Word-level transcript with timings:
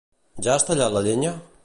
Ja 0.47 0.51
has 0.55 0.65
tallat 0.69 0.95
la 0.97 1.05
llenya? 1.09 1.35